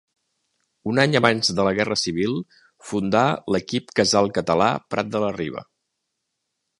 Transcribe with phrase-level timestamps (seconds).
[0.91, 2.33] Un any abans de la Guerra Civil
[2.93, 3.23] fundà
[3.57, 5.63] l'equip Casal Català Prat de la Riba.